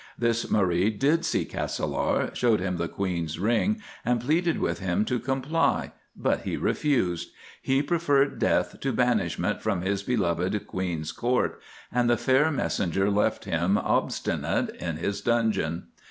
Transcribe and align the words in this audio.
This 0.17 0.49
Marie 0.49 0.89
did 0.89 1.23
see 1.25 1.45
Castelar, 1.45 2.31
showed 2.33 2.59
him 2.59 2.77
the 2.77 2.87
Queen's 2.87 3.37
ring, 3.37 3.79
and 4.03 4.19
pleaded 4.19 4.57
with 4.57 4.79
him 4.79 5.05
to 5.05 5.19
comply, 5.19 5.91
but 6.15 6.41
he 6.41 6.57
refused—he 6.57 7.83
preferred 7.83 8.39
death 8.39 8.79
to 8.79 8.93
banishment 8.93 9.61
from 9.61 9.83
his 9.83 10.01
beloved 10.01 10.65
Queen's 10.65 11.11
Court, 11.11 11.61
and 11.91 12.09
the 12.09 12.17
fair 12.17 12.49
messenger 12.49 13.11
left 13.11 13.45
him 13.45 13.77
obstinate 13.77 14.71
in 14.81 14.97
his 14.97 15.21
dungeon. 15.21 15.83